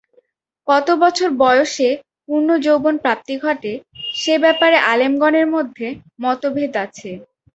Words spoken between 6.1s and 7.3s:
মতভেদ আছে।